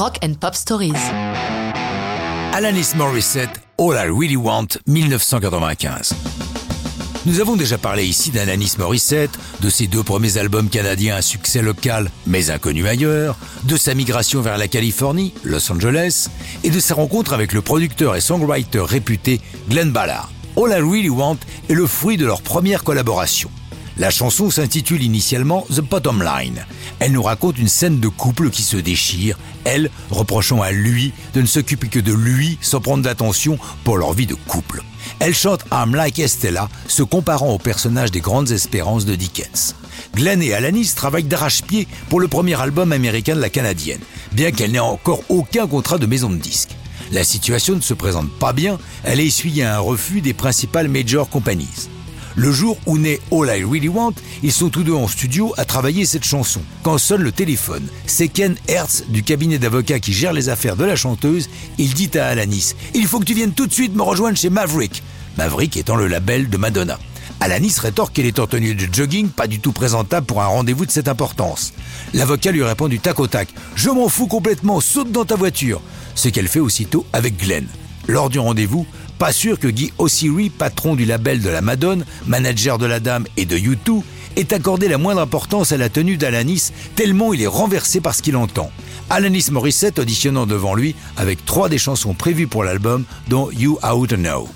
Rock 0.00 0.18
and 0.24 0.32
Pop 0.40 0.54
Stories. 0.54 0.94
Alanis 2.54 2.94
Morissette, 2.96 3.60
All 3.76 3.96
I 3.96 4.08
Really 4.08 4.36
Want, 4.36 4.78
1995. 4.86 6.14
Nous 7.26 7.38
avons 7.40 7.54
déjà 7.54 7.76
parlé 7.76 8.06
ici 8.06 8.30
d'Alanis 8.30 8.76
Morissette, 8.78 9.38
de 9.60 9.68
ses 9.68 9.88
deux 9.88 10.02
premiers 10.02 10.38
albums 10.38 10.70
canadiens 10.70 11.16
à 11.16 11.20
succès 11.20 11.60
local 11.60 12.10
mais 12.26 12.48
inconnu 12.48 12.88
ailleurs, 12.88 13.36
de 13.64 13.76
sa 13.76 13.94
migration 13.94 14.40
vers 14.40 14.56
la 14.56 14.68
Californie, 14.68 15.34
Los 15.44 15.70
Angeles, 15.70 16.28
et 16.64 16.70
de 16.70 16.80
sa 16.80 16.94
rencontre 16.94 17.34
avec 17.34 17.52
le 17.52 17.60
producteur 17.60 18.16
et 18.16 18.22
songwriter 18.22 18.80
réputé 18.80 19.42
Glenn 19.68 19.92
Ballard. 19.92 20.30
All 20.56 20.70
I 20.70 20.80
Really 20.80 21.10
Want 21.10 21.36
est 21.68 21.74
le 21.74 21.86
fruit 21.86 22.16
de 22.16 22.24
leur 22.24 22.40
première 22.40 22.84
collaboration. 22.84 23.50
La 23.98 24.10
chanson 24.10 24.50
s'intitule 24.50 25.02
initialement 25.02 25.66
The 25.70 25.80
Bottom 25.80 26.22
Line. 26.22 26.64
Elle 27.00 27.12
nous 27.12 27.22
raconte 27.22 27.58
une 27.58 27.68
scène 27.68 28.00
de 28.00 28.08
couple 28.08 28.50
qui 28.50 28.62
se 28.62 28.76
déchire, 28.76 29.38
elle 29.64 29.90
reprochant 30.10 30.62
à 30.62 30.70
lui 30.70 31.12
de 31.34 31.42
ne 31.42 31.46
s'occuper 31.46 31.88
que 31.88 31.98
de 31.98 32.12
lui 32.12 32.58
sans 32.60 32.80
prendre 32.80 33.02
d'attention 33.02 33.58
pour 33.84 33.98
leur 33.98 34.12
vie 34.12 34.26
de 34.26 34.34
couple. 34.34 34.82
Elle 35.18 35.34
chante 35.34 35.64
I'm 35.72 35.94
Like 35.94 36.18
Estella, 36.18 36.68
se 36.86 37.02
comparant 37.02 37.50
au 37.50 37.58
personnage 37.58 38.10
des 38.10 38.20
grandes 38.20 38.50
espérances 38.50 39.04
de 39.04 39.14
Dickens. 39.14 39.74
Glenn 40.14 40.42
et 40.42 40.54
Alanis 40.54 40.92
travaillent 40.94 41.24
d'arrache-pied 41.24 41.86
pour 42.08 42.20
le 42.20 42.28
premier 42.28 42.58
album 42.60 42.92
américain 42.92 43.34
de 43.34 43.40
la 43.40 43.50
Canadienne, 43.50 44.00
bien 44.32 44.50
qu'elle 44.50 44.72
n'ait 44.72 44.78
encore 44.78 45.22
aucun 45.28 45.66
contrat 45.66 45.98
de 45.98 46.06
maison 46.06 46.30
de 46.30 46.36
disques. 46.36 46.76
La 47.12 47.24
situation 47.24 47.74
ne 47.74 47.80
se 47.80 47.94
présente 47.94 48.30
pas 48.38 48.52
bien, 48.52 48.78
elle 49.04 49.20
a 49.20 49.22
essuyé 49.22 49.64
un 49.64 49.80
refus 49.80 50.20
des 50.20 50.32
principales 50.32 50.88
major 50.88 51.28
companies. 51.28 51.88
Le 52.36 52.52
jour 52.52 52.78
où 52.86 52.96
naît 52.96 53.18
All 53.32 53.48
I 53.58 53.64
Really 53.64 53.88
Want, 53.88 54.14
ils 54.42 54.52
sont 54.52 54.68
tous 54.68 54.84
deux 54.84 54.94
en 54.94 55.08
studio 55.08 55.52
à 55.56 55.64
travailler 55.64 56.04
cette 56.04 56.24
chanson. 56.24 56.60
Quand 56.82 56.96
sonne 56.96 57.22
le 57.22 57.32
téléphone, 57.32 57.86
c'est 58.06 58.28
Ken 58.28 58.54
Hertz 58.68 59.04
du 59.08 59.22
cabinet 59.22 59.58
d'avocats 59.58 59.98
qui 59.98 60.12
gère 60.12 60.32
les 60.32 60.48
affaires 60.48 60.76
de 60.76 60.84
la 60.84 60.96
chanteuse. 60.96 61.48
Il 61.78 61.94
dit 61.94 62.10
à 62.16 62.28
Alanis 62.28 62.74
Il 62.94 63.06
faut 63.06 63.18
que 63.18 63.24
tu 63.24 63.34
viennes 63.34 63.52
tout 63.52 63.66
de 63.66 63.72
suite 63.72 63.96
me 63.96 64.02
rejoindre 64.02 64.36
chez 64.36 64.50
Maverick. 64.50 65.02
Maverick 65.38 65.76
étant 65.76 65.96
le 65.96 66.06
label 66.06 66.48
de 66.48 66.56
Madonna. 66.56 66.98
Alanis 67.40 67.76
rétorque 67.80 68.14
qu'elle 68.14 68.26
est 68.26 68.38
en 68.38 68.46
tenue 68.46 68.74
de 68.74 68.92
jogging, 68.92 69.28
pas 69.28 69.46
du 69.46 69.60
tout 69.60 69.72
présentable 69.72 70.26
pour 70.26 70.42
un 70.42 70.46
rendez-vous 70.46 70.86
de 70.86 70.90
cette 70.90 71.08
importance. 71.08 71.72
L'avocat 72.12 72.52
lui 72.52 72.62
répond 72.62 72.86
du 72.86 73.00
tac 73.00 73.18
au 73.18 73.26
tac 73.26 73.48
Je 73.74 73.90
m'en 73.90 74.08
fous 74.08 74.26
complètement, 74.26 74.80
saute 74.80 75.10
dans 75.10 75.24
ta 75.24 75.36
voiture. 75.36 75.80
Ce 76.14 76.28
qu'elle 76.28 76.48
fait 76.48 76.60
aussitôt 76.60 77.06
avec 77.12 77.38
Glenn. 77.38 77.66
Lors 78.08 78.28
du 78.28 78.38
rendez-vous, 78.38 78.86
pas 79.20 79.32
sûr 79.32 79.58
que 79.58 79.68
Guy 79.68 79.92
Ossiri, 79.98 80.48
patron 80.48 80.94
du 80.94 81.04
label 81.04 81.42
de 81.42 81.50
la 81.50 81.60
Madone, 81.60 82.06
manager 82.26 82.78
de 82.78 82.86
la 82.86 83.00
Dame 83.00 83.26
et 83.36 83.44
de 83.44 83.54
U2, 83.58 84.02
ait 84.36 84.54
accordé 84.54 84.88
la 84.88 84.96
moindre 84.96 85.20
importance 85.20 85.72
à 85.72 85.76
la 85.76 85.90
tenue 85.90 86.16
d'Alanis, 86.16 86.70
tellement 86.96 87.34
il 87.34 87.42
est 87.42 87.46
renversé 87.46 88.00
par 88.00 88.14
ce 88.14 88.22
qu'il 88.22 88.34
entend. 88.34 88.70
Alanis 89.10 89.48
Morissette 89.50 89.98
auditionnant 89.98 90.46
devant 90.46 90.74
lui 90.74 90.94
avec 91.18 91.44
trois 91.44 91.68
des 91.68 91.76
chansons 91.76 92.14
prévues 92.14 92.46
pour 92.46 92.64
l'album, 92.64 93.04
dont 93.28 93.50
You 93.50 93.78
Out 93.86 94.14
Know. 94.14 94.48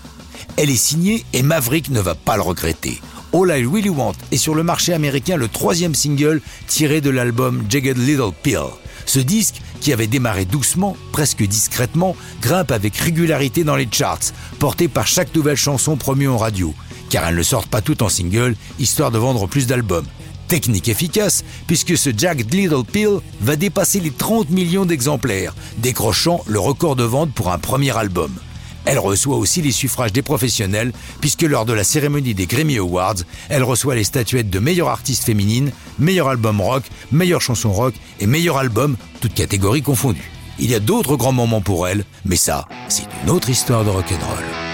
Elle 0.56 0.70
est 0.70 0.76
signée 0.76 1.24
et 1.32 1.42
Maverick 1.42 1.90
ne 1.90 2.00
va 2.00 2.14
pas 2.14 2.36
le 2.36 2.42
regretter. 2.42 3.00
All 3.32 3.50
I 3.50 3.64
Really 3.64 3.88
Want 3.88 4.14
est 4.30 4.36
sur 4.36 4.54
le 4.54 4.62
marché 4.62 4.92
américain 4.92 5.36
le 5.36 5.48
troisième 5.48 5.94
single 5.94 6.40
tiré 6.68 7.00
de 7.00 7.10
l'album 7.10 7.64
Jagged 7.68 7.98
Little 7.98 8.32
Pill. 8.42 8.60
Ce 9.06 9.18
disque, 9.18 9.60
qui 9.80 9.92
avait 9.92 10.06
démarré 10.06 10.44
doucement, 10.44 10.96
presque 11.12 11.42
discrètement, 11.42 12.16
grimpe 12.40 12.70
avec 12.70 12.96
régularité 12.96 13.64
dans 13.64 13.76
les 13.76 13.88
charts, 13.90 14.32
porté 14.58 14.88
par 14.88 15.06
chaque 15.06 15.34
nouvelle 15.34 15.56
chanson 15.56 15.96
promue 15.96 16.28
en 16.28 16.38
radio, 16.38 16.74
car 17.10 17.26
elles 17.26 17.36
ne 17.36 17.42
sortent 17.42 17.68
pas 17.68 17.82
toutes 17.82 18.02
en 18.02 18.08
single, 18.08 18.56
histoire 18.78 19.10
de 19.10 19.18
vendre 19.18 19.46
plus 19.46 19.66
d'albums. 19.66 20.06
Technique 20.48 20.88
efficace, 20.88 21.42
puisque 21.66 21.96
ce 21.96 22.10
Jagged 22.16 22.52
Little 22.52 22.84
Pill 22.84 23.18
va 23.40 23.56
dépasser 23.56 23.98
les 24.00 24.10
30 24.10 24.50
millions 24.50 24.84
d'exemplaires, 24.84 25.54
décrochant 25.78 26.42
le 26.46 26.60
record 26.60 26.96
de 26.96 27.04
vente 27.04 27.32
pour 27.32 27.50
un 27.50 27.58
premier 27.58 27.96
album. 27.96 28.30
Elle 28.84 28.98
reçoit 28.98 29.36
aussi 29.36 29.62
les 29.62 29.72
suffrages 29.72 30.12
des 30.12 30.22
professionnels, 30.22 30.92
puisque 31.20 31.42
lors 31.42 31.64
de 31.64 31.72
la 31.72 31.84
cérémonie 31.84 32.34
des 32.34 32.46
Grammy 32.46 32.78
Awards, 32.78 33.16
elle 33.48 33.62
reçoit 33.62 33.94
les 33.94 34.04
statuettes 34.04 34.50
de 34.50 34.58
meilleure 34.58 34.88
artiste 34.88 35.24
féminine, 35.24 35.72
meilleur 35.98 36.28
album 36.28 36.60
rock, 36.60 36.84
meilleure 37.12 37.40
chanson 37.40 37.72
rock 37.72 37.94
et 38.20 38.26
meilleur 38.26 38.58
album, 38.58 38.96
toutes 39.20 39.34
catégories 39.34 39.82
confondues. 39.82 40.30
Il 40.58 40.70
y 40.70 40.74
a 40.74 40.80
d'autres 40.80 41.16
grands 41.16 41.32
moments 41.32 41.60
pour 41.60 41.88
elle, 41.88 42.04
mais 42.24 42.36
ça, 42.36 42.68
c'est 42.88 43.06
une 43.22 43.30
autre 43.30 43.50
histoire 43.50 43.84
de 43.84 43.90
rock'n'roll. 43.90 44.73